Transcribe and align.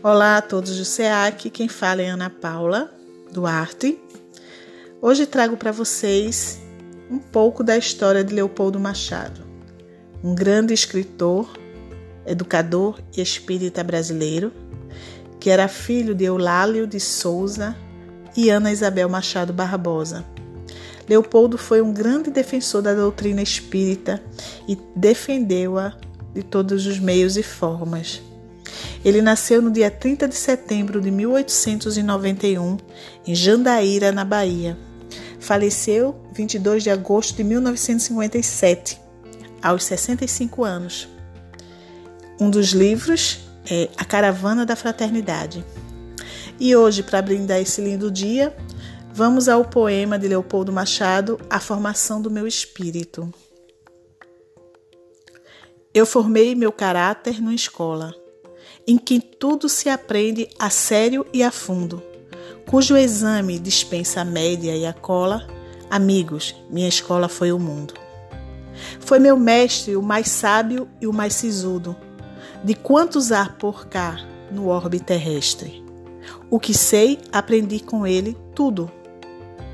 Olá 0.00 0.36
a 0.36 0.42
todos 0.42 0.76
do 0.76 0.84
SEAC, 0.84 1.50
quem 1.50 1.66
fala 1.66 2.00
é 2.00 2.08
Ana 2.08 2.30
Paula 2.30 2.88
Duarte. 3.32 3.98
Hoje 5.02 5.26
trago 5.26 5.56
para 5.56 5.72
vocês 5.72 6.60
um 7.10 7.18
pouco 7.18 7.64
da 7.64 7.76
história 7.76 8.22
de 8.22 8.32
Leopoldo 8.32 8.78
Machado, 8.78 9.40
um 10.22 10.36
grande 10.36 10.72
escritor, 10.72 11.50
educador 12.24 13.00
e 13.16 13.20
espírita 13.20 13.82
brasileiro, 13.82 14.52
que 15.40 15.50
era 15.50 15.66
filho 15.66 16.14
de 16.14 16.26
Eulálio 16.26 16.86
de 16.86 17.00
Souza 17.00 17.76
e 18.36 18.50
Ana 18.50 18.70
Isabel 18.70 19.08
Machado 19.08 19.52
Barbosa. 19.52 20.24
Leopoldo 21.08 21.58
foi 21.58 21.82
um 21.82 21.92
grande 21.92 22.30
defensor 22.30 22.82
da 22.82 22.94
doutrina 22.94 23.42
espírita 23.42 24.22
e 24.68 24.78
defendeu-a 24.94 25.92
de 26.32 26.44
todos 26.44 26.86
os 26.86 27.00
meios 27.00 27.36
e 27.36 27.42
formas. 27.42 28.27
Ele 29.04 29.22
nasceu 29.22 29.62
no 29.62 29.70
dia 29.70 29.90
30 29.90 30.28
de 30.28 30.34
setembro 30.34 31.00
de 31.00 31.10
1891 31.10 32.76
em 33.26 33.34
Jandaíra, 33.34 34.10
na 34.10 34.24
Bahia. 34.24 34.76
Faleceu 35.38 36.20
22 36.32 36.82
de 36.82 36.90
agosto 36.90 37.36
de 37.36 37.44
1957, 37.44 39.00
aos 39.62 39.84
65 39.84 40.64
anos. 40.64 41.08
Um 42.40 42.50
dos 42.50 42.68
livros 42.68 43.40
é 43.70 43.88
A 43.96 44.04
Caravana 44.04 44.66
da 44.66 44.74
Fraternidade. 44.74 45.64
E 46.58 46.74
hoje, 46.74 47.04
para 47.04 47.22
brindar 47.22 47.60
esse 47.60 47.80
lindo 47.80 48.10
dia, 48.10 48.54
vamos 49.12 49.48
ao 49.48 49.64
poema 49.64 50.18
de 50.18 50.26
Leopoldo 50.26 50.72
Machado, 50.72 51.40
A 51.48 51.60
Formação 51.60 52.20
do 52.20 52.30
Meu 52.30 52.48
Espírito. 52.48 53.32
Eu 55.94 56.04
formei 56.04 56.54
meu 56.54 56.72
caráter 56.72 57.40
numa 57.40 57.54
escola 57.54 58.14
em 58.88 58.96
que 58.96 59.20
tudo 59.20 59.68
se 59.68 59.90
aprende 59.90 60.48
a 60.58 60.70
sério 60.70 61.26
e 61.30 61.42
a 61.42 61.50
fundo, 61.50 62.02
cujo 62.66 62.96
exame 62.96 63.58
dispensa 63.58 64.22
a 64.22 64.24
média 64.24 64.74
e 64.74 64.86
a 64.86 64.94
cola, 64.94 65.46
amigos, 65.90 66.56
minha 66.70 66.88
escola 66.88 67.28
foi 67.28 67.52
o 67.52 67.58
mundo. 67.58 67.92
Foi 68.98 69.18
meu 69.18 69.36
mestre 69.38 69.94
o 69.94 70.00
mais 70.00 70.28
sábio 70.28 70.88
e 71.02 71.06
o 71.06 71.12
mais 71.12 71.34
sisudo, 71.34 71.94
de 72.64 72.74
quantos 72.74 73.30
há 73.30 73.44
por 73.50 73.88
cá 73.88 74.16
no 74.50 74.68
orbe 74.68 74.98
terrestre. 74.98 75.84
O 76.50 76.58
que 76.58 76.72
sei, 76.72 77.18
aprendi 77.30 77.80
com 77.80 78.06
ele 78.06 78.38
tudo. 78.54 78.90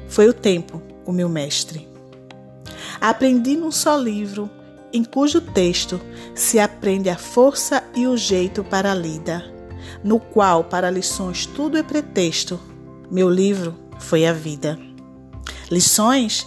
Foi 0.09 0.29
o 0.29 0.35
tempo, 0.35 0.83
o 1.07 1.13
meu 1.13 1.29
mestre. 1.29 1.89
Aprendi 3.01 3.57
num 3.57 3.71
só 3.71 3.97
livro 3.97 4.51
em 4.95 5.03
cujo 5.03 5.41
texto 5.41 6.01
se 6.37 6.61
aprende 6.61 7.11
a 7.11 7.19
força 7.19 7.83
e 7.97 8.07
o 8.07 8.17
jeito 8.17 8.63
para 8.63 8.93
a 8.93 8.95
lida, 8.95 9.45
no 10.05 10.21
qual 10.21 10.63
para 10.63 10.89
lições 10.89 11.47
tudo 11.47 11.77
é 11.77 11.83
pretexto. 11.83 12.61
Meu 13.11 13.29
livro 13.29 13.75
foi 13.99 14.25
a 14.25 14.33
vida. 14.33 14.79
Lições 15.69 16.47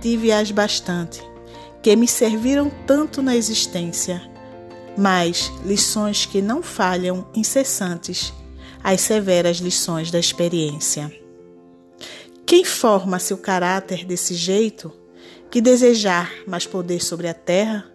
tive-as 0.00 0.52
bastante, 0.52 1.20
que 1.82 1.96
me 1.96 2.06
serviram 2.06 2.70
tanto 2.86 3.20
na 3.20 3.34
existência, 3.34 4.22
mas 4.96 5.52
lições 5.64 6.24
que 6.24 6.40
não 6.40 6.62
falham 6.62 7.26
incessantes, 7.34 8.32
as 8.82 9.00
severas 9.00 9.56
lições 9.56 10.08
da 10.08 10.20
experiência. 10.20 11.12
Quem 12.46 12.64
forma 12.64 13.18
seu 13.18 13.36
caráter 13.36 14.04
desse 14.04 14.34
jeito 14.34 14.92
que 15.50 15.60
desejar 15.60 16.30
mais 16.46 16.66
poder 16.66 17.02
sobre 17.02 17.28
a 17.28 17.34
terra, 17.34 17.90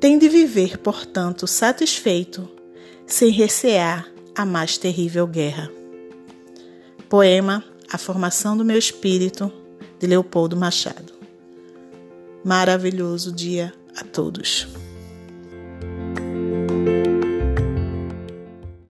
tem 0.00 0.18
de 0.18 0.28
viver, 0.28 0.78
portanto, 0.78 1.46
satisfeito, 1.46 2.48
sem 3.06 3.30
recear 3.30 4.10
a 4.34 4.44
mais 4.44 4.76
terrível 4.76 5.26
guerra. 5.26 5.70
Poema 7.08 7.64
A 7.90 7.96
Formação 7.96 8.56
do 8.56 8.64
Meu 8.64 8.78
Espírito, 8.78 9.50
de 9.98 10.06
Leopoldo 10.06 10.56
Machado. 10.56 11.14
Maravilhoso 12.44 13.32
dia 13.32 13.72
a 13.96 14.04
todos. 14.04 14.85